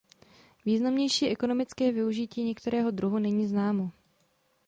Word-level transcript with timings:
Významnější 0.65 1.27
ekonomické 1.27 1.91
využití 1.91 2.43
některého 2.43 2.91
druhu 2.91 3.19
není 3.19 3.47
známo. 3.47 3.91